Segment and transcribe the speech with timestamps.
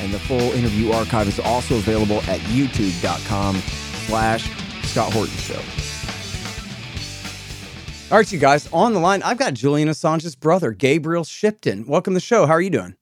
[0.00, 3.56] and the full interview archive is also available at youtube.com
[4.06, 4.50] slash
[4.84, 5.60] Scott Horton Show.
[8.10, 11.86] All right, you guys, on the line, I've got Julian Assange's brother, Gabriel Shipton.
[11.86, 12.44] Welcome to the show.
[12.44, 12.96] How are you doing?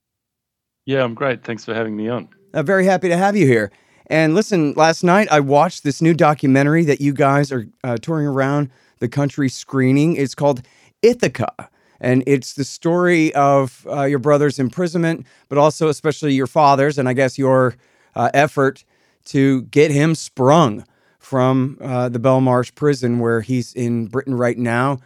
[0.84, 1.44] Yeah, I'm great.
[1.44, 2.28] Thanks for having me on.
[2.52, 3.72] Uh, very happy to have you here.
[4.08, 8.26] And listen, last night I watched this new documentary that you guys are uh, touring
[8.26, 10.16] around the country screening.
[10.16, 10.62] It's called
[11.02, 11.68] Ithaka.
[12.00, 17.08] And it's the story of uh, your brother's imprisonment, but also, especially your father's, and
[17.08, 17.76] I guess your
[18.14, 18.84] uh, effort
[19.26, 20.84] to get him sprung
[21.18, 24.98] from uh, the Belmarsh prison where he's in Britain right now.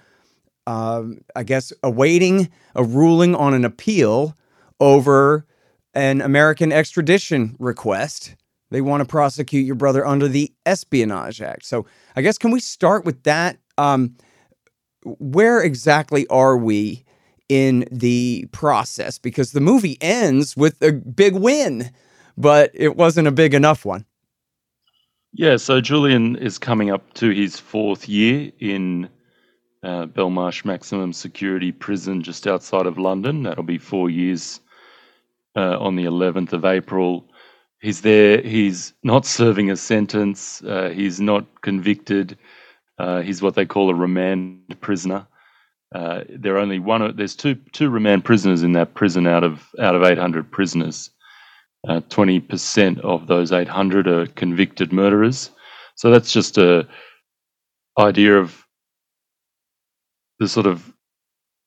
[0.66, 4.36] Um, I guess awaiting a ruling on an appeal
[4.78, 5.44] over
[5.94, 8.36] an American extradition request.
[8.70, 11.64] They want to prosecute your brother under the Espionage Act.
[11.64, 13.58] So I guess can we start with that?
[13.76, 14.16] Um,
[15.04, 17.04] where exactly are we
[17.48, 19.18] in the process?
[19.18, 21.90] Because the movie ends with a big win,
[22.36, 24.06] but it wasn't a big enough one.
[25.34, 29.08] Yeah, so Julian is coming up to his fourth year in
[29.82, 33.42] uh, Belmarsh Maximum Security Prison just outside of London.
[33.42, 34.60] That'll be four years
[35.56, 37.24] uh, on the 11th of April.
[37.80, 42.38] He's there, he's not serving a sentence, uh, he's not convicted.
[42.98, 45.26] Uh, he's what they call a remand prisoner.
[45.94, 47.16] Uh, there are only one.
[47.16, 51.10] There's two two remand prisoners in that prison out of out of 800 prisoners.
[51.88, 55.50] Uh, twenty percent of those 800 are convicted murderers.
[55.96, 56.88] So that's just a
[57.98, 58.64] idea of
[60.38, 60.92] the sort of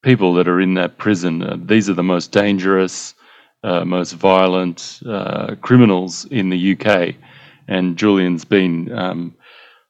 [0.04, 1.44] people that are in that prison.
[1.44, 3.16] Uh, these are the most dangerous,
[3.64, 7.16] uh, most violent uh, criminals in the UK,
[7.68, 8.92] and Julian's been.
[8.98, 9.36] Um,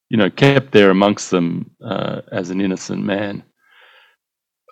[0.09, 3.43] you know, kept there amongst them uh, as an innocent man.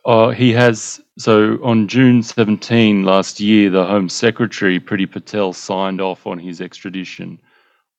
[0.05, 6.01] Uh, he has so on June 17 last year, the Home Secretary Priti Patel signed
[6.01, 7.39] off on his extradition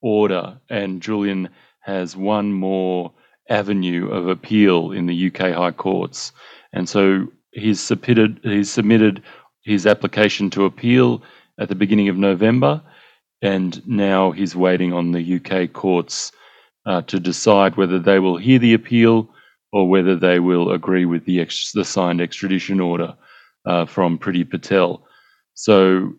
[0.03, 1.49] order, and Julian
[1.81, 3.13] has one more
[3.49, 6.33] avenue of appeal in the UK High Courts,
[6.75, 9.23] and so he's submitted he's submitted
[9.65, 11.23] his application to appeal
[11.59, 12.83] at the beginning of November,
[13.41, 16.33] and now he's waiting on the UK courts
[16.87, 19.29] uh, to decide whether they will hear the appeal
[19.73, 23.15] or whether they will agree with the, ex- the signed extradition order
[23.67, 25.05] uh, from Priti Patel.
[25.55, 26.15] So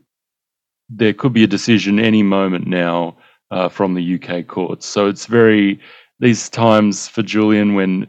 [0.90, 3.18] there could be a decision any moment now
[3.52, 4.86] uh, from the UK courts.
[4.86, 5.80] So it's very
[6.20, 8.08] these times for Julian when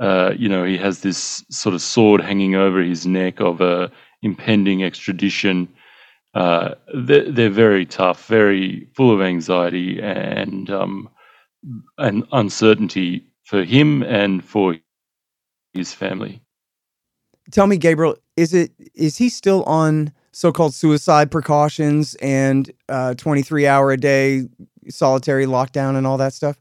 [0.00, 3.90] uh, you know he has this sort of sword hanging over his neck of a
[4.22, 5.68] impending extradition.
[6.34, 11.08] Uh, they're, they're, very tough, very full of anxiety, and um,
[11.96, 14.76] and uncertainty for him and for
[15.72, 16.40] his family.
[17.50, 23.66] Tell me, Gabriel, is it is he still on so-called suicide precautions and uh, 23
[23.66, 24.48] hour a day
[24.88, 26.60] solitary lockdown and all that stuff?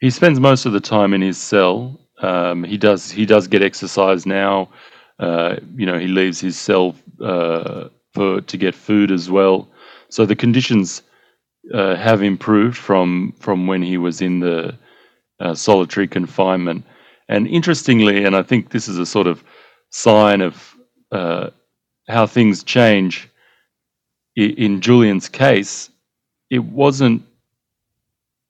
[0.00, 2.00] He spends most of the time in his cell.
[2.20, 4.68] Um, he does he does get exercise now.
[5.20, 9.68] Uh, you know, he leaves his cell uh, for to get food as well.
[10.08, 11.02] So the conditions
[11.72, 14.76] uh, have improved from from when he was in the
[15.40, 16.84] uh, solitary confinement.
[17.28, 19.42] And interestingly, and I think this is a sort of
[19.90, 20.76] sign of
[21.10, 21.50] uh,
[22.08, 23.28] how things change.
[24.36, 25.90] In Julian's case,
[26.50, 27.22] it wasn't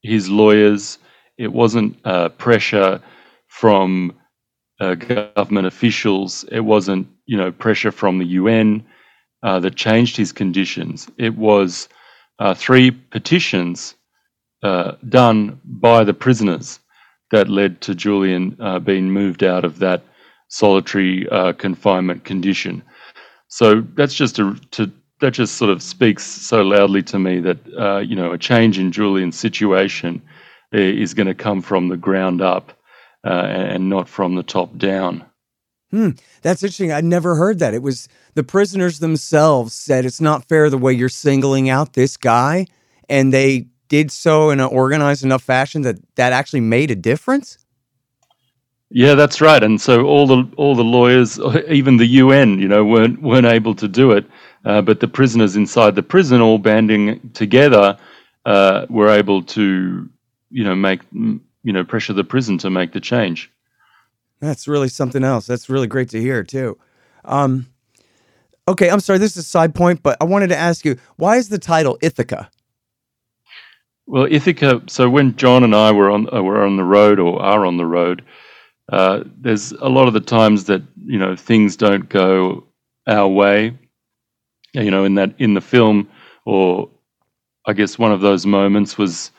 [0.03, 0.99] his lawyers,
[1.37, 3.01] it wasn't uh, pressure
[3.49, 4.15] from
[4.81, 8.85] uh, government officials, it wasn't you know pressure from the UN
[9.43, 11.09] uh, that changed his conditions.
[11.19, 11.89] It was
[12.39, 13.95] uh, three petitions
[14.63, 16.81] uh, done by the prisoners
[17.31, 20.03] that led to Julian uh, being moved out of that
[20.49, 22.83] solitary uh, confinement condition.
[23.49, 24.91] So that's just a, to
[25.21, 28.79] that just sort of speaks so loudly to me that uh, you know a change
[28.79, 30.23] in Julian's situation
[30.75, 32.73] uh, is going to come from the ground up
[33.23, 35.25] and not from the top down.
[35.95, 36.11] Hmm,
[36.43, 36.91] that's interesting.
[36.91, 37.73] I'd never heard that.
[37.73, 42.17] It was the prisoners themselves said it's not fair the way you're singling out this
[42.17, 42.67] guy,
[43.09, 47.59] and they did so in an organized enough fashion that that actually made a difference.
[48.91, 49.63] Yeah, that's right.
[49.63, 51.39] And so all the all the lawyers,
[51.69, 54.27] even the UN, you know, weren't weren't able to do it.
[54.65, 57.97] Uh, but the prisoners inside the prison, all banding together,
[58.47, 60.11] uh, were able to,
[60.51, 63.53] you know, make you know pressure the prison to make the change.
[64.45, 65.47] That's really something else.
[65.47, 66.79] That's really great to hear too.
[67.25, 67.67] Um,
[68.69, 69.19] okay, I'm sorry.
[69.19, 71.99] This is a side point, but I wanted to ask you why is the title
[72.03, 72.49] Ithaka?
[74.07, 74.89] Well, Ithaka.
[74.91, 77.79] So when John and I were on uh, were on the road or are on
[77.79, 78.23] the road,
[78.93, 82.67] uh, there's a lot of the times that you know things don't go
[83.07, 83.77] our way.
[84.75, 86.09] You know, in that in the film,
[86.45, 86.91] or
[87.67, 89.31] I guess one of those moments was,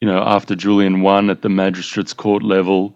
[0.00, 2.94] you know, after Julian won at the magistrates' court level,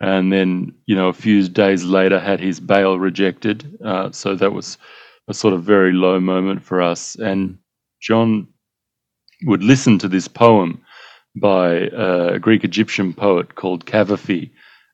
[0.00, 3.78] and then you know a few days later had his bail rejected.
[3.84, 4.78] Uh, so that was
[5.28, 7.16] a sort of very low moment for us.
[7.16, 7.58] And
[8.00, 8.48] John
[9.44, 10.82] would listen to this poem
[11.34, 14.50] by a Greek Egyptian poet called Cavafy,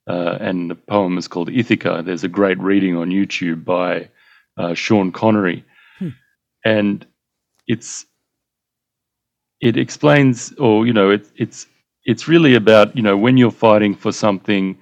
[0.09, 2.05] uh, and the poem is called Ithaka.
[2.05, 4.09] There's a great reading on YouTube by
[4.57, 5.65] uh, Sean Connery,
[5.99, 6.09] hmm.
[6.65, 7.07] and
[7.69, 8.07] it's
[9.61, 11.67] it explains, or you know, it, it's
[12.05, 14.77] it's really about you know when you're fighting for something,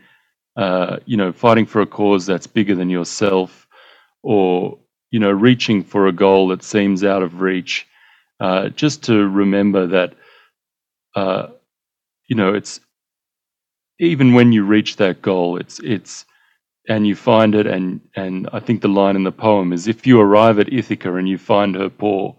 [0.60, 3.68] uh, you know, fighting for a cause that's bigger than yourself,
[4.22, 4.78] or
[5.10, 7.86] you know, reaching for a goal that seems out of reach.
[8.40, 10.14] Uh, just to remember that,
[11.16, 11.48] uh,
[12.28, 12.80] you know, it's
[14.00, 16.26] even when you reach that goal, it's it's
[16.88, 20.06] and you find it, and and I think the line in the poem is, if
[20.06, 22.36] you arrive at Ithaca and you find her poor,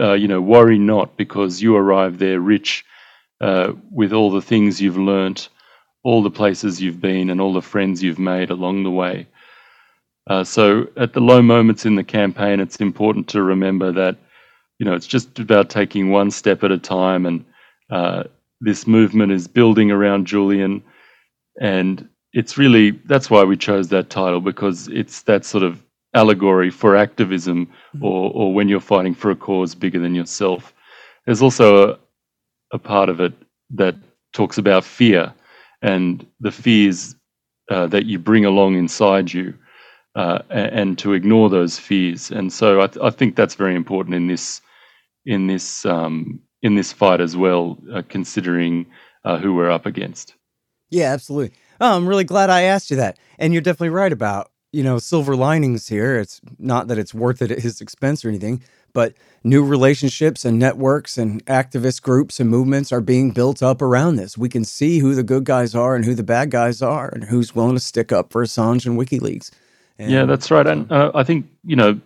[0.00, 2.84] uh, you know, worry not because you arrive there rich
[3.42, 5.50] uh, with all the things you've learnt,
[6.04, 9.26] all the places you've been, and all the friends you've made along the way.
[10.28, 14.16] Uh, so, at the low moments in the campaign, it's important to remember that,
[14.78, 17.44] you know, it's just about taking one step at a time, and
[17.90, 18.24] uh,
[18.60, 20.82] this movement is building around Julian,
[21.60, 25.82] and it's really that's why we chose that title because it's that sort of
[26.14, 28.04] allegory for activism mm-hmm.
[28.04, 30.74] or, or when you're fighting for a cause bigger than yourself.
[31.26, 31.98] There's also a,
[32.72, 33.32] a part of it
[33.70, 33.94] that
[34.32, 35.32] talks about fear
[35.82, 37.14] and the fears
[37.70, 39.54] uh, that you bring along inside you
[40.14, 42.30] uh, and, to ignore those fears.
[42.30, 44.60] And so I, th- I, think that's very important in this
[45.26, 48.86] in this um, in this fight as well, uh, considering
[49.24, 50.34] uh, who we're up against.
[50.90, 51.56] Yeah, absolutely.
[51.80, 53.18] Oh, I'm really glad I asked you that.
[53.38, 56.18] And you're definitely right about you know, silver linings here.
[56.18, 58.62] It's not that it's worth it at his expense or anything,
[58.92, 64.16] but new relationships and networks and activist groups and movements are being built up around
[64.16, 64.36] this.
[64.36, 67.24] We can see who the good guys are and who the bad guys are and
[67.24, 69.50] who's willing to stick up for Assange and WikiLeaks.
[69.98, 70.66] And, yeah, that's right.
[70.66, 72.00] And uh, I think, you know,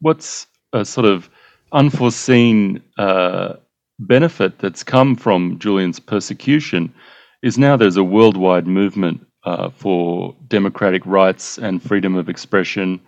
[0.00, 1.28] what's a sort of
[1.72, 3.54] unforeseen uh,
[3.98, 6.92] benefit that's come from Julian's persecution
[7.42, 13.00] is now there's a worldwide movement uh, for democratic rights and freedom of expression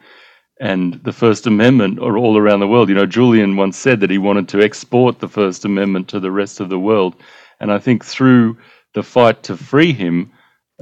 [0.61, 2.91] and the First Amendment are all around the world.
[2.91, 6.31] You know, Julian once said that he wanted to export the First Amendment to the
[6.31, 7.15] rest of the world.
[7.61, 8.59] And I think through
[8.95, 10.31] the fight to free him,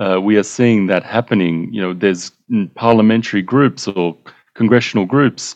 [0.00, 1.72] uh, we are seeing that happening.
[1.72, 2.32] You know, there's
[2.74, 4.16] parliamentary groups or
[4.54, 5.54] congressional groups,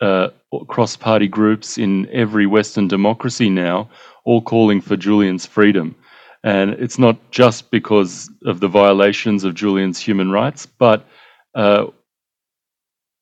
[0.00, 0.28] uh,
[0.68, 3.90] cross party groups in every Western democracy now,
[4.24, 5.94] all calling for Julian's freedom.
[6.42, 11.04] And it's not just because of the violations of Julian's human rights, but
[11.54, 11.86] uh,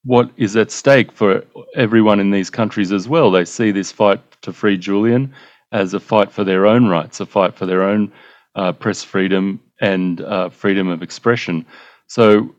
[0.04, 3.31] what is at stake for everyone in these countries as well.
[3.31, 5.35] They see this fight to free Julian
[5.73, 8.12] as a fight for their own rights, a fight for their own
[8.54, 11.66] uh, press freedom and uh, freedom of expression.
[12.07, 12.54] So,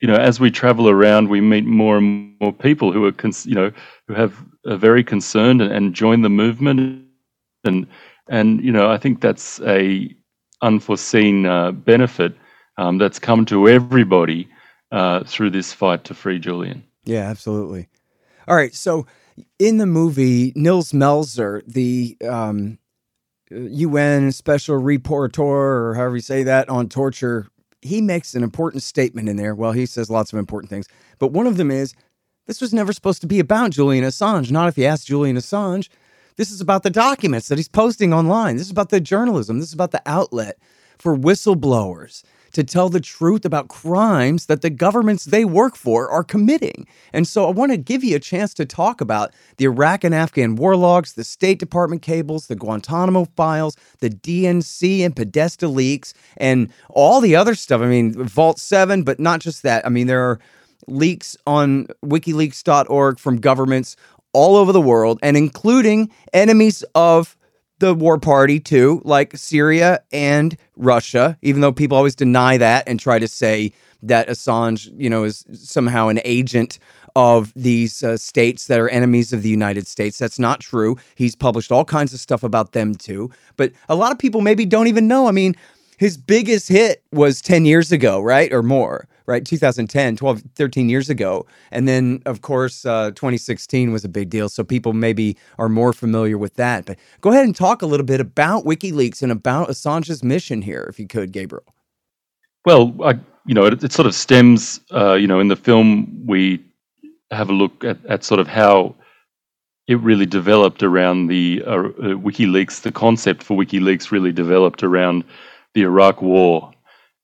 [0.00, 3.46] you know, as we travel around, we meet more and more people who are, cons-
[3.46, 3.70] you know,
[4.08, 7.04] who have are very concerned and, and join the movement
[7.64, 7.86] and
[8.28, 10.14] and you know, I think that's a
[10.62, 12.34] unforeseen uh, benefit
[12.78, 14.48] um, that's come to everybody
[14.92, 16.84] uh, through this fight to free Julian.
[17.04, 17.88] Yeah, absolutely.
[18.48, 19.06] All right, so
[19.58, 22.78] in the movie, Nils Melzer, the um,
[23.50, 27.48] UN special rapporteur, or however you say that, on torture,
[27.82, 29.54] he makes an important statement in there.
[29.54, 30.86] Well, he says lots of important things,
[31.18, 31.94] but one of them is
[32.46, 34.50] this was never supposed to be about Julian Assange.
[34.50, 35.88] Not if you ask Julian Assange.
[36.36, 38.56] This is about the documents that he's posting online.
[38.56, 39.60] This is about the journalism.
[39.60, 40.58] This is about the outlet
[40.98, 42.24] for whistleblowers
[42.54, 46.86] to tell the truth about crimes that the governments they work for are committing.
[47.12, 50.14] And so I want to give you a chance to talk about the Iraq and
[50.14, 56.14] Afghan war logs, the State Department cables, the Guantanamo files, the DNC and Podesta leaks,
[56.36, 57.80] and all the other stuff.
[57.80, 59.84] I mean, Vault 7, but not just that.
[59.84, 60.38] I mean, there are
[60.86, 63.96] leaks on wikileaks.org from governments
[64.34, 67.36] all over the world and including enemies of
[67.78, 73.00] the war party too, like Syria and Russia, even though people always deny that and
[73.00, 73.72] try to say
[74.02, 76.78] that Assange, you know, is somehow an agent
[77.16, 80.18] of these uh, states that are enemies of the United States.
[80.18, 80.96] That's not true.
[81.14, 83.30] He's published all kinds of stuff about them too.
[83.56, 85.28] But a lot of people maybe don't even know.
[85.28, 85.54] I mean,
[85.96, 88.52] his biggest hit was 10 years ago, right?
[88.52, 89.44] Or more, right?
[89.44, 91.46] 2010, 12, 13 years ago.
[91.70, 94.48] And then, of course, uh, 2016 was a big deal.
[94.48, 96.86] So people maybe are more familiar with that.
[96.86, 100.86] But go ahead and talk a little bit about WikiLeaks and about Assange's mission here,
[100.88, 101.64] if you could, Gabriel.
[102.64, 106.26] Well, I, you know, it, it sort of stems, uh, you know, in the film,
[106.26, 106.64] we
[107.30, 108.94] have a look at, at sort of how
[109.86, 111.82] it really developed around the uh, uh,
[112.16, 112.82] WikiLeaks.
[112.82, 115.24] The concept for WikiLeaks really developed around
[115.74, 116.73] the Iraq War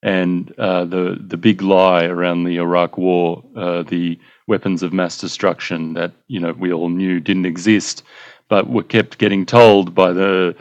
[0.02, 5.18] and uh, the the big lie around the Iraq War, uh, the weapons of mass
[5.18, 8.02] destruction that you know we all knew didn't exist,
[8.48, 10.56] but were kept getting told by the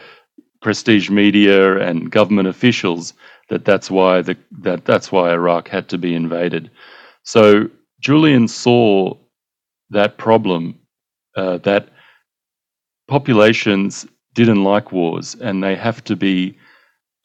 [0.62, 3.13] prestige media and government officials
[3.50, 6.69] that that's why the that that's why Iraq had to be invaded.
[7.24, 7.69] So
[8.01, 9.15] Julian saw
[9.91, 10.79] that problem
[11.38, 11.89] uh, that
[13.08, 16.58] populations didn't like wars and they have to be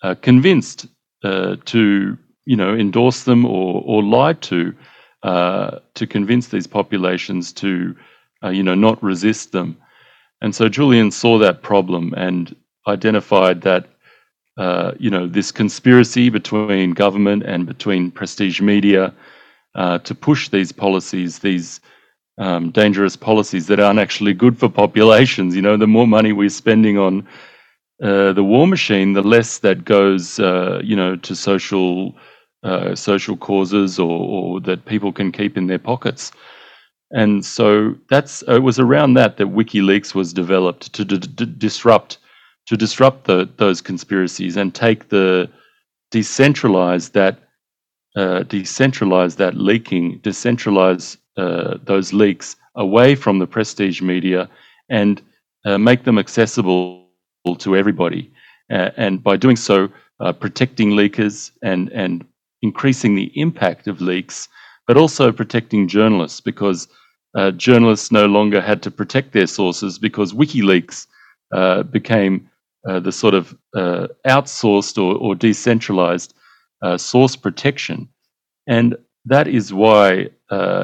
[0.02, 0.87] uh, convinced
[1.25, 4.75] uh, to you know endorse them or or lied to
[5.23, 7.97] uh, to convince these populations to
[8.45, 9.76] uh, you know not resist them.
[10.43, 12.54] And so Julian saw that problem and
[12.87, 13.87] identified that
[14.59, 19.14] uh, you know this conspiracy between government and between prestige media
[19.75, 21.81] uh, to push these policies, these
[22.38, 25.57] um, dangerous policies that aren't actually good for populations.
[25.57, 27.26] You know, the more money we're spending on
[28.04, 32.14] uh, the war machine, the less that goes, uh, you know, to social
[32.62, 36.30] uh, social causes or, or, that people can keep in their pockets.
[37.12, 42.18] And so that's it was around that that WikiLeaks was developed to d- d- disrupt
[42.66, 45.49] to disrupt the, those conspiracies and take the
[46.12, 47.38] decentralize that
[48.16, 54.49] uh, decentralize that leaking, decentralize uh, those leaks away from the prestige media
[54.90, 55.23] and
[55.78, 57.03] make them accessible
[57.52, 58.32] to everybody.
[58.72, 59.88] Uh, and by doing so,
[60.20, 62.24] uh, protecting leakers and, and
[62.62, 64.48] increasing the impact of leaks,
[64.86, 66.88] but also protecting journalists because
[67.36, 71.06] uh, journalists no longer had to protect their sources because WikiLeaks
[71.54, 72.48] uh, became
[72.88, 76.34] uh, the sort of uh, outsourced or, or decentralized
[76.98, 78.06] source protection.
[78.66, 80.28] And that is why,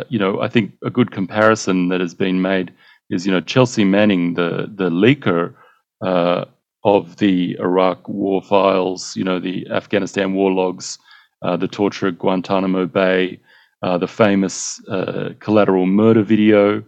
[0.09, 2.73] you know, I think a good comparison that has been made
[3.11, 5.55] is, you know, Chelsea Manning, the, the leaker
[6.03, 6.45] uh,
[6.85, 10.99] of the Iraq war files, you know, the Afghanistan war logs,
[11.43, 13.41] uh, the torture at Guantanamo Bay,
[13.83, 16.83] uh, the famous uh, collateral murder video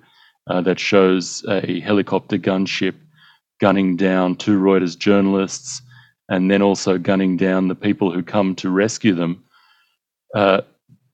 [0.48, 2.94] uh, that shows a helicopter gunship
[3.60, 5.82] gunning down two Reuters journalists
[6.28, 9.42] and then also gunning down the people who come to rescue them.
[10.34, 10.62] Uh,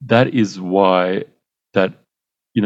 [0.01, 1.23] that is why
[1.73, 1.93] that,
[2.53, 2.61] you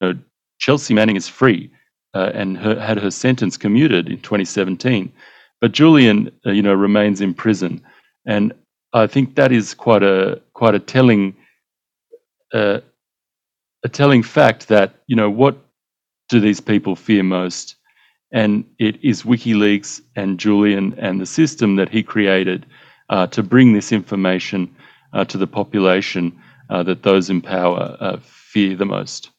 [0.00, 0.14] know,
[0.58, 1.70] Chelsea Manning is free
[2.14, 5.12] uh, and her, had her sentence commuted in 2017.
[5.60, 7.82] But Julian, uh, you know, remains in prison,
[8.26, 8.52] and
[8.92, 11.34] I think that is quite a quite a telling
[12.52, 12.80] uh,
[13.82, 15.56] a telling fact that you know what
[16.28, 17.76] do these people fear most,
[18.32, 22.66] and it is WikiLeaks and Julian and the system that he created
[23.08, 24.74] uh, to bring this information
[25.12, 26.38] uh, to the population
[26.70, 29.30] uh, that those in power fear the most.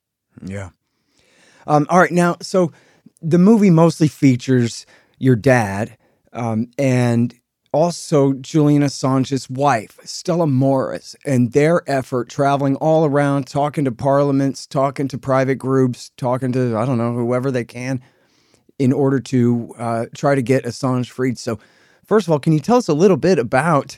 [0.43, 0.69] Yeah.
[1.67, 2.11] Um, all right.
[2.11, 2.71] Now, so
[3.21, 4.85] the movie mostly features
[5.17, 5.97] your dad,
[6.33, 7.33] um, and
[7.71, 14.65] also Julian Assange's wife, Stella Moris, and their effort traveling all around, talking to parliaments,
[14.65, 18.01] talking to private groups, talking to, I don't know, whoever they can
[18.79, 21.37] in order to uh, try to get Assange freed.
[21.37, 21.59] So,
[22.05, 23.97] first of all, can you tell us a little bit about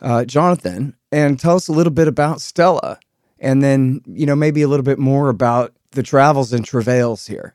[0.00, 2.98] uh, Jonathan and tell us a little bit about Stella?
[3.38, 7.54] And then, you know, maybe a little bit more about the travels and travails here.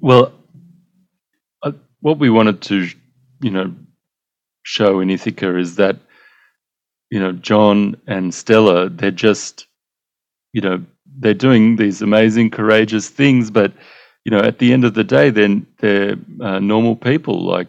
[0.00, 0.32] Well,
[1.62, 2.88] uh, what we wanted to,
[3.40, 3.74] you know,
[4.64, 5.96] show in Ithaka is that,
[7.10, 9.66] you know, John and Stella, they're just,
[10.52, 10.84] you know,
[11.18, 13.72] they're doing these amazing, courageous things, but,
[14.24, 17.68] you know, at the end of the day, then they're, they're uh, normal people like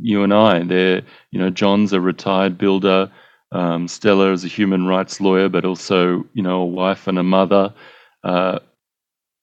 [0.00, 0.62] you and I.
[0.62, 3.10] They're, you know, John's a retired builder.
[3.52, 7.22] Um, Stella is a human rights lawyer, but also, you know, a wife and a
[7.22, 7.72] mother.
[8.24, 8.58] Uh,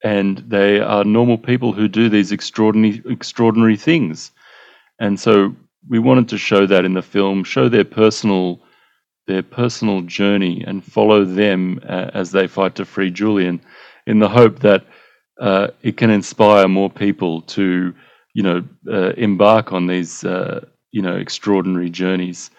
[0.04, 4.32] and they are normal people who do these extraordinary extraordinary things.
[5.00, 5.56] And so
[5.90, 8.62] we wanted to show that in the film, show their personal
[9.28, 13.62] their personal journey, and follow them uh, as they fight to free Julian,
[14.08, 14.86] in the hope that
[15.40, 17.94] uh, it can inspire more people to,
[18.34, 22.50] you know, uh, embark on these, uh, you know, extraordinary journeys.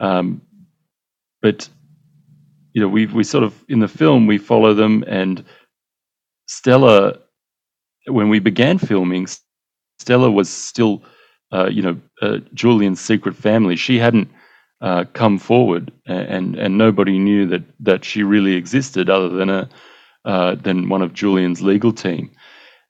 [0.00, 0.42] Um,
[1.40, 1.68] but
[2.74, 5.44] you know, we we sort of in the film we follow them, and
[6.48, 7.18] Stella,
[8.06, 9.28] when we began filming,
[9.98, 11.02] Stella was still,
[11.52, 13.76] uh, you know, uh, Julian's secret family.
[13.76, 14.28] She hadn't
[14.80, 19.68] uh, come forward, and and nobody knew that that she really existed other than a
[20.24, 22.30] uh, than one of Julian's legal team.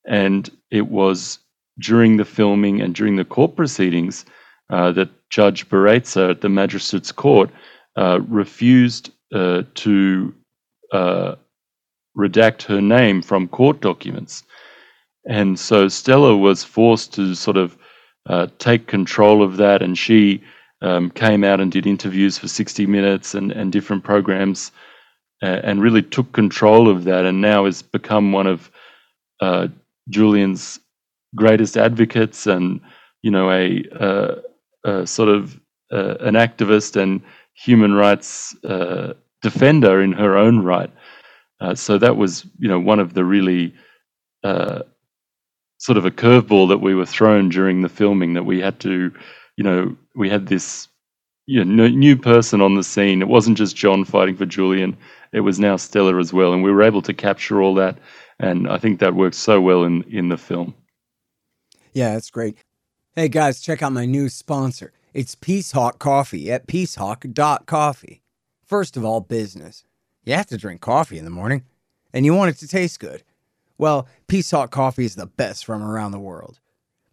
[0.06, 1.40] And it was
[1.80, 4.24] during the filming and during the court proceedings
[4.70, 7.50] uh, that Judge Baraitser at the Magistrates Court
[7.96, 10.34] uh, refused to
[12.18, 14.42] redact her name from court documents.
[15.28, 17.76] And so Stella was forced to sort of
[18.26, 20.42] uh, take control of that, and she
[20.82, 24.72] um, came out and did interviews for 60 Minutes and, and different programs
[25.42, 28.70] uh, and really took control of that, and now has become one of
[29.40, 29.68] uh,
[30.08, 30.80] Julian's
[31.34, 32.80] greatest advocates and,
[33.22, 34.42] you know, a,
[34.84, 35.58] a sort of
[35.92, 37.20] uh, an activist and
[37.54, 40.90] human rights uh, defender in her own right.
[41.60, 43.74] Uh, so that was, you know, one of the really
[44.44, 44.82] uh,
[45.78, 49.12] sort of a curveball that we were thrown during the filming that we had to,
[49.56, 50.88] you know, we had this
[51.48, 53.22] you know, new person on the scene.
[53.22, 54.94] It wasn't just John fighting for Julian;
[55.32, 57.98] it was now Stella as well, and we were able to capture all that.
[58.38, 60.74] And I think that worked so well in in the film.
[61.94, 62.58] Yeah, that's great.
[63.16, 64.92] Hey guys, check out my new sponsor.
[65.14, 68.22] It's Peacehawk Coffee at peacehawk.coffee.
[68.66, 69.84] First of all, business.
[70.28, 71.64] You have to drink coffee in the morning,
[72.12, 73.22] and you want it to taste good.
[73.78, 76.60] Well, Peacehawk Coffee is the best from around the world.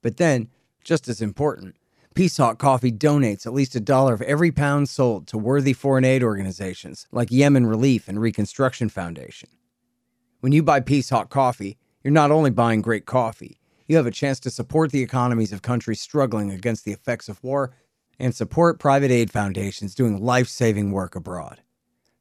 [0.01, 0.49] But then,
[0.83, 1.77] just as important,
[2.13, 6.23] Peacehawk Coffee donates at least a dollar of every pound sold to worthy foreign aid
[6.23, 9.47] organizations like Yemen Relief and Reconstruction Foundation.
[10.41, 14.41] When you buy Peacehawk Coffee, you're not only buying great coffee, you have a chance
[14.41, 17.71] to support the economies of countries struggling against the effects of war
[18.19, 21.61] and support private aid foundations doing life saving work abroad.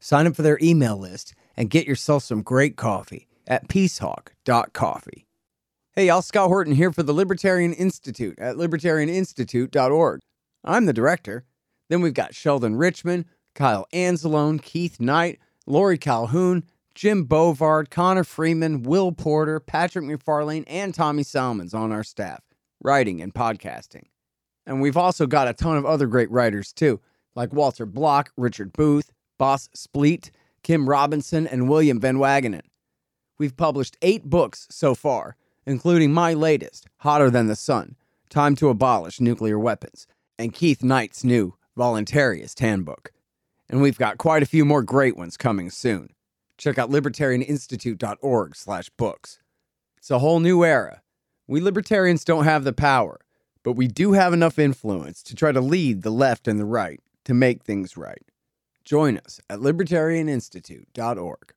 [0.05, 5.27] Sign up for their email list and get yourself some great coffee at peacehawk.coffee.
[5.95, 10.21] Hey, y'all, Scott Horton here for the Libertarian Institute at libertarianinstitute.org.
[10.63, 11.47] I'm the director.
[11.89, 16.65] Then we've got Sheldon Richman, Kyle Anzalone, Keith Knight, Laurie Calhoun,
[16.95, 22.43] Jim Bovard, Connor Freeman, Will Porter, Patrick MacFarlane, and Tommy Salmons on our staff,
[22.83, 24.05] writing and podcasting.
[24.67, 27.01] And we've also got a ton of other great writers too,
[27.35, 30.31] like Walter Block, Richard Booth, Bas Spliet,
[30.63, 32.63] Kim Robinson, and William Van Wagenen.
[33.39, 37.97] We've published eight books so far including my latest, Hotter Than the Sun
[38.31, 40.07] Time to Abolish Nuclear Weapons,
[40.39, 43.13] and Keith Knight's new Voluntarist Handbook.
[43.69, 46.11] And we've got quite a few more great ones coming soon.
[46.59, 49.41] Check out libertarianinstitute.org slash books.
[49.99, 51.03] It's a whole new era.
[51.47, 53.21] We libertarians don't have the power,
[53.63, 57.01] but we do have enough influence to try to lead the left and the right
[57.25, 58.23] to make things right.
[58.85, 61.55] Join us at libertarianinstitute.org.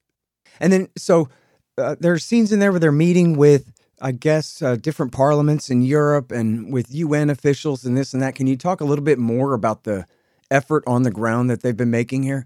[0.60, 1.30] And then, so
[1.78, 5.70] uh, there are scenes in there where they're meeting with I guess, uh, different parliaments
[5.70, 8.36] in Europe and with UN officials and this and that.
[8.36, 10.06] Can you talk a little bit more about the
[10.52, 12.46] effort on the ground that they've been making here?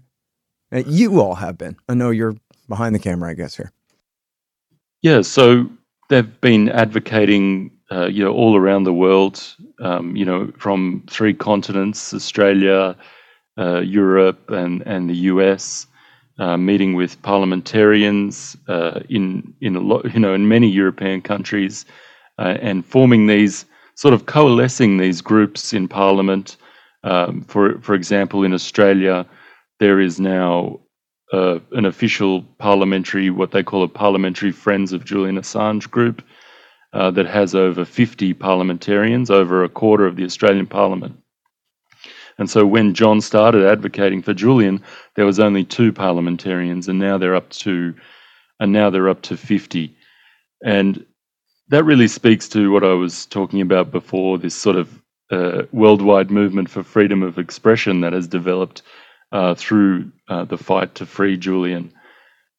[0.72, 1.76] Uh, you all have been.
[1.88, 2.36] I know you're
[2.68, 3.70] behind the camera, I guess, here.
[5.02, 5.68] Yeah, so
[6.08, 11.34] they've been advocating, uh, you know, all around the world, um, you know, from three
[11.34, 12.96] continents Australia,
[13.56, 15.86] Europe, and, and the US
[16.38, 21.84] uh, meeting with parliamentarians uh, in in a lot, you know, in many European countries,
[22.38, 26.56] uh, and forming these sort of coalescing these groups in Parliament.
[27.04, 29.26] Um, for for example, in Australia,
[29.78, 30.80] there is now
[31.32, 36.22] uh, an official parliamentary, what they call a parliamentary Friends of Julian Assange group,
[36.92, 41.16] uh, that has over 50 parliamentarians, over a quarter of the Australian Parliament.
[42.38, 44.82] And so when John started advocating for Julian,
[45.16, 47.94] there was only two parliamentarians, and now they're up to,
[48.60, 49.96] and now they're up to fifty,
[50.64, 51.04] and
[51.68, 54.38] that really speaks to what I was talking about before.
[54.38, 58.82] This sort of uh, worldwide movement for freedom of expression that has developed
[59.32, 61.92] uh, through uh, the fight to free Julian.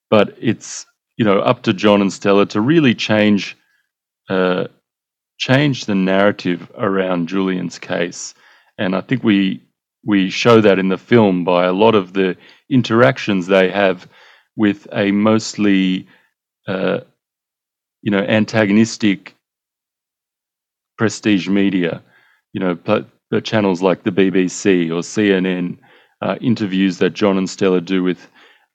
[0.09, 0.86] But it's
[1.17, 3.57] you know up to John and Stella to really change
[4.29, 4.67] uh,
[5.38, 8.33] change the narrative around Julian's case
[8.77, 9.62] and I think we
[10.05, 12.38] we show that in the film by a lot of the
[12.69, 14.07] interactions they have
[14.57, 16.07] with a mostly
[16.67, 17.01] uh,
[18.01, 19.36] you know antagonistic
[20.97, 22.03] prestige media
[22.53, 22.75] you know
[23.41, 25.77] channels like the BBC or CNN
[26.21, 28.29] uh, interviews that John and Stella do with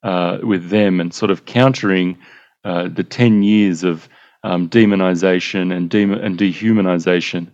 [0.05, 2.19] uh, with them and sort of countering
[2.65, 4.09] uh, the 10 years of
[4.45, 7.49] um, demonization and, de- and dehumanization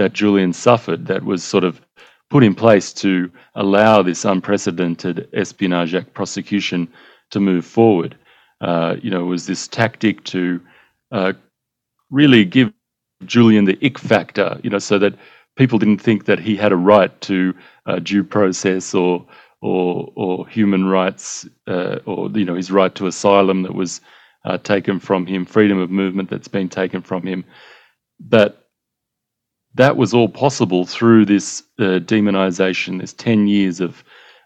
[0.00, 1.78] that Julian suffered that was sort of
[2.30, 6.88] put in place to allow this unprecedented Espionage Act prosecution
[7.32, 8.16] to move forward.
[8.62, 10.58] Uh, you know, was this tactic to
[11.12, 11.34] uh,
[12.10, 12.72] really give
[13.26, 15.14] Julian the ick factor, you know, so that
[15.56, 19.26] people didn't think that he had a right to uh, due process or
[19.60, 24.00] or or human rights uh, or you know his right to asylum that was
[24.46, 27.44] uh, taken from him, freedom of movement that's been taken from him.
[28.30, 28.59] That
[29.74, 32.98] that was all possible through this uh, demonization.
[32.98, 34.04] There's ten years of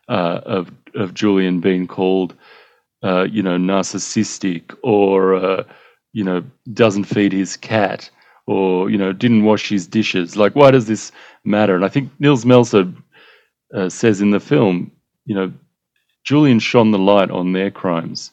[0.09, 2.35] uh, of of Julian being called,
[3.03, 5.65] uh, you know, narcissistic or uh,
[6.13, 8.11] you know doesn't feed his cat
[8.47, 10.37] or you know didn't wash his dishes.
[10.37, 11.13] Like, why does this
[11.45, 11.75] matter?
[11.77, 12.95] And I think Nils Melzer
[13.75, 14.93] uh, says in the film,
[15.27, 15.53] you know,
[16.25, 18.33] Julian shone the light on their crimes,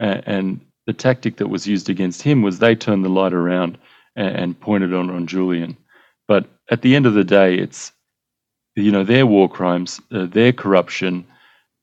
[0.00, 3.78] and, and the tactic that was used against him was they turned the light around
[4.16, 5.76] and, and pointed on on Julian.
[6.28, 7.92] But at the end of the day, it's
[8.74, 11.26] you know their war crimes, uh, their corruption,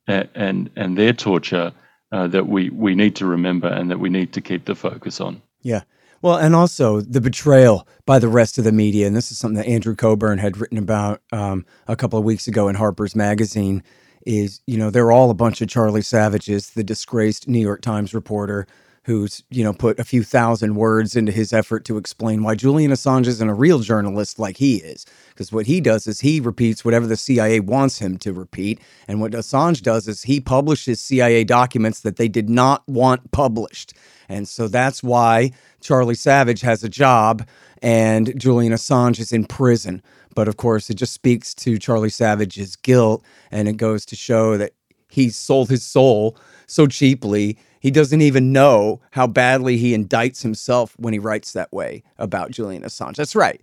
[0.08, 1.74] uh, and and their torture
[2.12, 5.20] uh, that we we need to remember and that we need to keep the focus
[5.20, 5.42] on.
[5.62, 5.82] Yeah.
[6.22, 9.58] Well, and also the betrayal by the rest of the media, and this is something
[9.58, 13.84] that Andrew Cockburn had written about um, a couple of weeks ago in Harper's Magazine.
[14.26, 18.14] Is you know they're all a bunch of Charlie Savages, the disgraced New York Times
[18.14, 18.68] reporter
[19.06, 22.92] who's you know put a few thousand words into his effort to explain why Julian
[22.92, 25.06] Assange isn't a real journalist like he is.
[25.30, 29.20] Because what he does is he repeats whatever the CIA wants him to repeat, and
[29.20, 33.94] what Assange does is he publishes CIA documents that they did not want published,
[34.30, 37.46] and so that's why Charlie Savage has a job
[37.82, 40.02] and Julian Assange is in prison.
[40.34, 44.58] But of course, it just speaks to Charlie Savage's guilt, and it goes to show
[44.58, 44.72] that
[45.10, 46.36] he sold his soul
[46.66, 51.72] so cheaply he doesn't even know how badly he indicts himself when he writes that
[51.74, 53.18] way about Julian Assange.
[53.18, 53.60] That's right.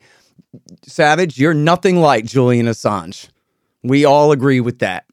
[0.86, 3.30] Savage, you're nothing like Julian Assange.
[3.82, 5.06] We all agree with that.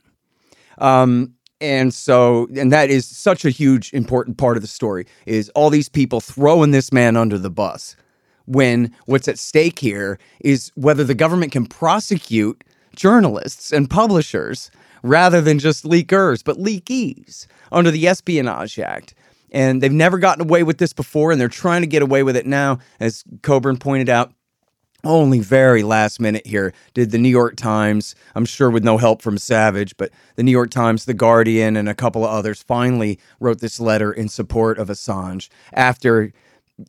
[0.78, 5.50] Um, and so, and that is such a huge, important part of the story is
[5.56, 7.96] all these people throwing this man under the bus
[8.46, 12.62] when what's at stake here is whether the government can prosecute
[12.94, 14.70] journalists and publishers
[15.04, 19.14] rather than just leakers, but leakees under the Espionage Act.
[19.52, 22.36] And they've never gotten away with this before, and they're trying to get away with
[22.36, 22.80] it now.
[23.00, 24.34] As Cockburn pointed out,
[25.04, 29.22] only very last minute here did the New York Times, I'm sure with no help
[29.22, 33.20] from Savage, but the New York Times, The Guardian, and a couple of others finally
[33.40, 36.34] wrote this letter in support of Assange after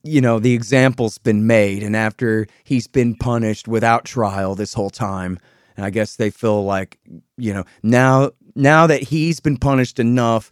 [0.03, 4.91] you know the example's been made and after he's been punished without trial this whole
[4.91, 5.39] time
[5.79, 6.99] and I guess they feel like,
[7.37, 10.51] you know, now now that he's been punished enough,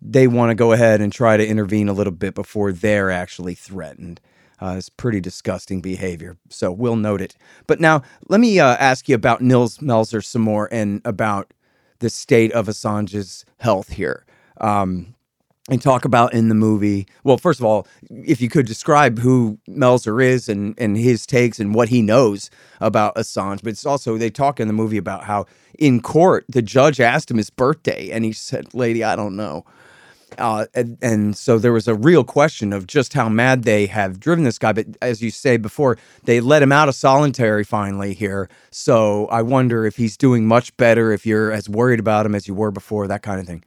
[0.00, 3.56] they want to go ahead and try to intervene a little bit before they're actually
[3.56, 4.20] threatened.
[4.62, 6.36] Uh, it's pretty disgusting behavior.
[6.48, 7.34] So we'll note it.
[7.66, 11.52] But now let me uh, ask you about Nils Melzer some more and about
[11.98, 14.24] the state of Assange's health here.
[14.60, 15.16] Um,
[15.68, 17.06] and talk about in the movie.
[17.24, 21.60] Well, first of all, if you could describe who Melzer is and and his takes
[21.60, 22.50] and what he knows
[22.80, 25.46] about Assange, but it's also they talk in the movie about how
[25.78, 29.64] in court the judge asked him his birthday and he said, "Lady, I don't know."
[30.36, 34.20] Uh, and, and, so there was a real question of just how mad they have
[34.20, 34.72] driven this guy.
[34.72, 38.50] But as you say before, they let him out of solitary finally here.
[38.70, 42.46] So I wonder if he's doing much better, if you're as worried about him as
[42.46, 43.64] you were before, that kind of thing.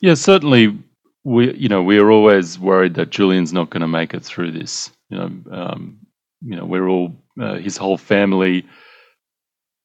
[0.00, 0.78] Yeah, certainly.
[1.24, 4.52] We, you know, we are always worried that Julian's not going to make it through
[4.52, 4.90] this.
[5.10, 5.98] You know, um,
[6.40, 8.64] you know, we're all uh, his whole family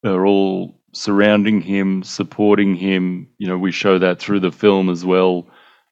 [0.06, 3.28] are all surrounding him, supporting him.
[3.38, 5.48] You know, we show that through the film as well.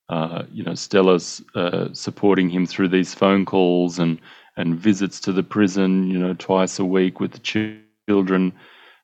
[0.09, 4.19] Uh, you know, Stella's uh, supporting him through these phone calls and
[4.57, 6.09] and visits to the prison.
[6.09, 7.75] You know, twice a week with the
[8.07, 8.53] children.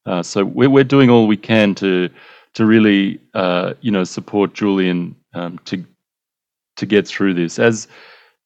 [0.05, 2.09] Uh, so we're we're doing all we can to
[2.57, 5.85] to really uh, you know support Julian um, to
[6.77, 7.87] to get through this as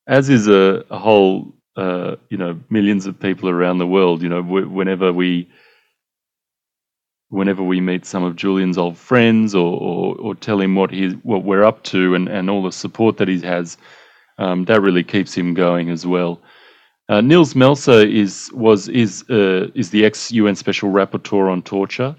[0.07, 4.29] as is a, a whole uh, you know millions of people around the world you
[4.29, 5.49] know whenever we
[7.29, 11.11] whenever we meet some of Julian's old friends or, or, or tell him what he
[11.23, 13.77] what we're up to and, and all the support that he has
[14.39, 16.41] um, that really keeps him going as well.
[17.09, 22.15] Uh, Nils Melzer is was is uh, is the ex UN Special Rapporteur on torture.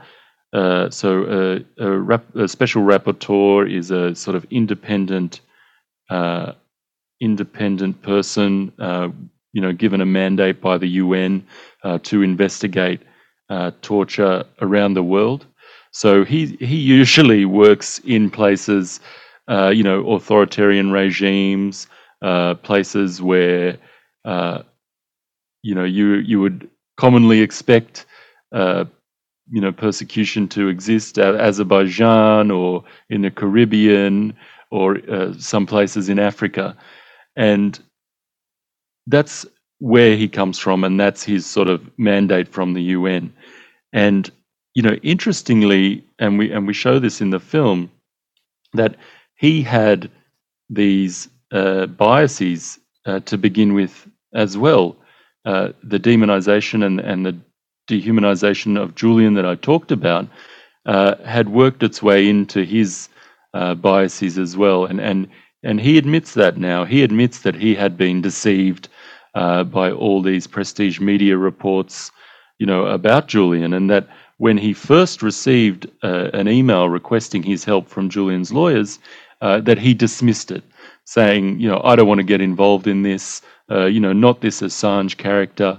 [0.53, 5.41] Uh, so uh, a, rap, a, special rapporteur is a sort of independent,
[6.11, 6.53] uh,
[7.21, 9.09] independent person, uh,
[9.55, 11.47] you know, given a mandate by the UN
[11.85, 13.01] uh, to investigate
[13.83, 15.47] torture around the world.
[15.93, 19.01] So he he usually works in places,
[19.49, 21.87] you know, authoritarian regimes,
[22.63, 23.79] places where,
[24.25, 28.07] you know, you you would commonly expect
[29.51, 34.35] you know persecution to exist at Azerbaijan or in the Caribbean
[34.71, 36.77] or uh, some places in Africa,
[37.37, 37.79] and
[39.07, 39.45] that's
[39.79, 43.33] where he comes from, and that's his sort of mandate from the UN.
[43.93, 44.31] And
[44.75, 47.91] you know, interestingly, and we and we show this in the film,
[48.75, 48.97] that
[49.37, 50.11] he had
[50.71, 54.97] these uh, biases uh, to begin with as well.
[55.45, 57.37] Uh, the demonization and, and the
[57.93, 60.27] dehumanization of Julian that I talked about
[60.87, 63.09] uh, had worked its way into his
[63.55, 64.87] uh, biases as well.
[64.87, 65.29] And, and,
[65.63, 66.85] and he admits that now.
[66.85, 68.89] He admits that he had been deceived
[69.35, 72.11] uh, by all these prestige media reports,
[72.59, 77.65] you know, about Julian, and that when he first received uh, an email requesting his
[77.65, 78.99] help from Julian's lawyers,
[79.41, 80.65] uh, that he dismissed it,
[81.05, 84.41] saying, you know, I don't want to get involved in this, uh, you know, not
[84.41, 85.79] this Assange character.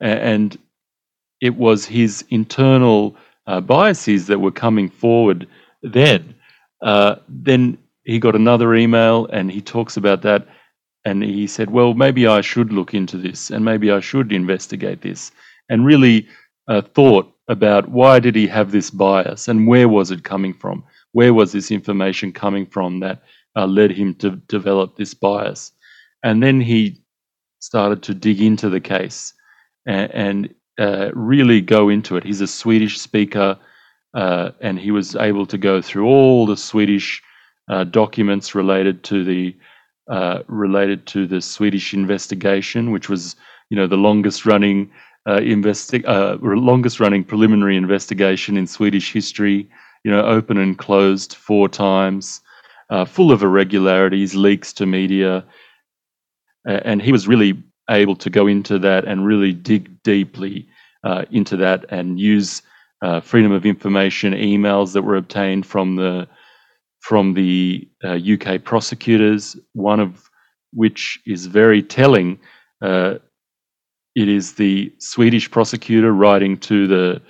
[0.00, 0.58] And
[1.42, 3.16] it was his internal
[3.48, 5.46] uh, biases that were coming forward
[5.82, 6.34] then.
[6.80, 10.46] Uh, then he got another email and he talks about that.
[11.04, 15.02] And he said, well, maybe I should look into this and maybe I should investigate
[15.02, 15.32] this.
[15.68, 16.28] And really
[16.68, 20.84] uh, thought about why did he have this bias and where was it coming from?
[21.10, 23.20] Where was this information coming from that
[23.56, 25.72] uh, led him to develop this bias?
[26.22, 27.02] And then he
[27.58, 29.34] started to dig into the case
[29.86, 32.24] and, and uh, really go into it.
[32.24, 33.58] He's a Swedish speaker,
[34.14, 37.22] uh, and he was able to go through all the Swedish
[37.70, 39.56] uh, documents related to the
[40.10, 43.36] uh, related to the Swedish investigation, which was
[43.70, 44.90] you know the longest running
[45.26, 46.04] uh, investi-
[46.42, 49.68] longest running preliminary investigation in Swedish history,
[50.04, 52.40] you know, open and closed four times,
[53.06, 55.44] full of irregularities, leaks to media.
[56.66, 60.68] and he was really able to go into that and really dig deeply
[61.04, 62.62] uh, into that and use
[63.02, 66.28] uh, freedom of information emails that were obtained from the
[67.00, 70.30] from the UK uh, prosecutors, one of
[70.72, 72.38] which is very telling
[74.14, 77.22] it is the Swedish prosecutor writing to the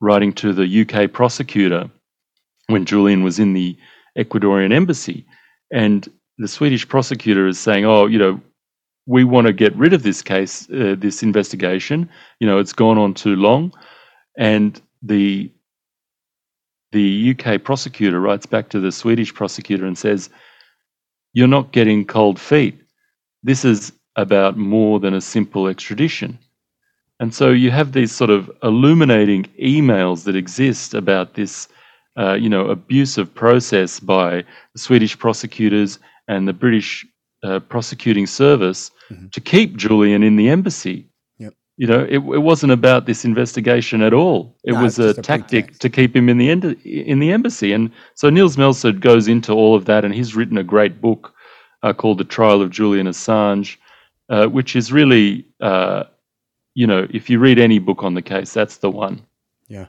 [0.00, 1.90] writing to the UK prosecutor
[2.68, 3.76] when Julian was in the
[4.16, 5.26] Ecuadorian embassy,
[5.72, 6.08] and
[6.38, 8.40] the Swedish prosecutor is saying, "Oh, you know,
[9.08, 12.08] we want to get rid of this case, uh, this investigation.
[12.40, 13.72] You know, it's gone on too long,"
[14.36, 15.50] and the
[16.92, 20.28] the UK prosecutor writes back to the Swedish prosecutor and says,
[21.32, 22.78] "You're not getting cold feet.
[23.42, 26.38] This is about more than a simple extradition.
[27.20, 31.68] And so you have these sort of illuminating emails that exist about this,
[32.18, 34.44] uh, you know, abusive process by
[34.74, 37.06] the Swedish prosecutors and the British
[37.42, 39.28] uh, prosecuting service mm-hmm.
[39.28, 41.08] to keep Julian in the embassy.
[41.38, 41.54] Yep.
[41.76, 44.56] You know, it, it wasn't about this investigation at all.
[44.64, 47.72] It no, was a, a tactic to keep him in the end, in the embassy.
[47.72, 51.34] And so Nils Melzer goes into all of that, and he's written a great book
[51.82, 53.76] uh, called "The Trial of Julian Assange."
[54.28, 56.04] uh, which is really, uh,
[56.74, 59.24] you know, if you read any book on the case, that's the one.
[59.68, 59.86] Yeah.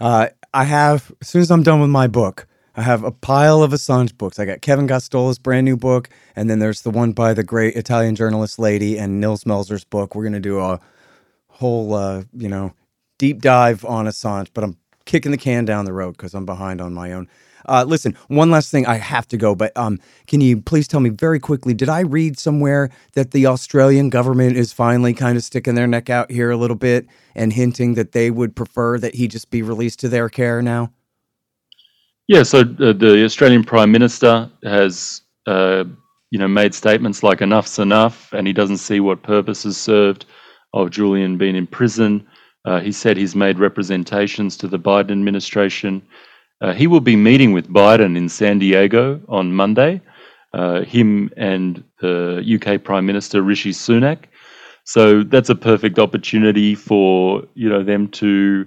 [0.00, 2.46] Uh, I have, as soon as I'm done with my book,
[2.78, 4.38] I have a pile of Assange books.
[4.38, 7.74] I got Kevin Gosztola's brand new book, and then there's the one by the great
[7.74, 10.14] Italian journalist lady and Nils Melzer's book.
[10.14, 10.78] We're to do a
[11.48, 12.74] whole, uh, you know,
[13.18, 16.80] deep dive on Assange, but I'm kicking the can down the road because I'm behind
[16.80, 17.26] on my own.
[17.66, 18.86] Uh, listen, one last thing.
[18.86, 21.74] I have to go, but um, can you please tell me very quickly?
[21.74, 26.10] Did I read somewhere that the Australian government is finally kind of sticking their neck
[26.10, 29.62] out here a little bit and hinting that they would prefer that he just be
[29.62, 30.92] released to their care now?
[32.28, 32.44] Yeah.
[32.44, 35.84] So uh, the Australian Prime Minister has, uh,
[36.32, 40.26] you know, made statements like "enough's enough," and he doesn't see what purpose is served
[40.74, 42.26] of Julian being in prison.
[42.66, 46.02] Uh, he said he's made representations to the Biden administration
[46.60, 50.00] uh, he will be meeting with Biden in San Diego on Monday,
[50.54, 54.24] uh, him and the UK Prime Minister Rishi Sunak.
[54.84, 58.66] So that's a perfect opportunity for you know them to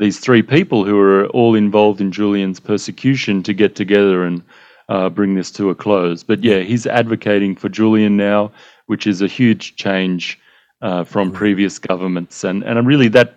[0.00, 4.42] these three people who are all involved in Julian's persecution to get together and
[4.88, 6.24] uh, bring this to a close.
[6.24, 8.50] But yeah, he's advocating for Julian now,
[8.86, 10.40] which is a huge change
[10.80, 13.34] uh, from previous governments, and and really that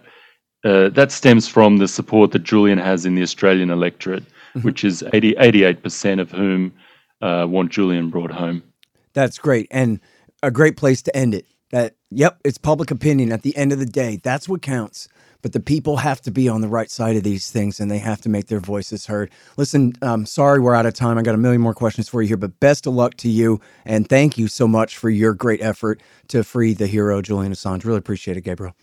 [0.63, 4.61] uh, that stems from the support that Julian has in the Australian electorate, mm-hmm.
[4.61, 6.73] which is 80, 88% of whom
[7.21, 8.63] uh, want Julian brought home.
[9.11, 9.67] That's great.
[9.69, 9.99] And
[10.41, 11.45] a great place to end it.
[11.71, 14.21] That, yep, it's public opinion at the end of the day.
[14.23, 15.09] That's what counts.
[15.43, 17.99] But the people have to be on the right side of these things and they
[17.99, 19.29] have to make their voices heard.
[19.57, 21.17] Listen, um, sorry we're out of time.
[21.17, 23.59] I got a million more questions for you here, but best of luck to you.
[23.85, 27.83] And thank you so much for your great effort to free the hero, Julian Assange.
[27.83, 28.73] Really appreciate it, Gabriel.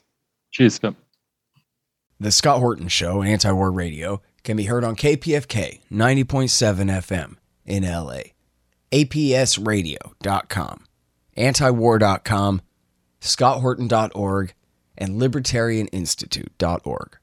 [0.51, 0.95] Cheers, Scott.
[2.21, 7.85] The Scott Horton Show, Anti War Radio, can be heard on KPFK 90.7 FM in
[7.85, 8.35] LA,
[8.93, 10.85] APSradio.com,
[11.39, 12.63] antiwar.com,
[13.23, 14.55] scotthorton.org,
[15.01, 17.20] and libertarianinstitute.org.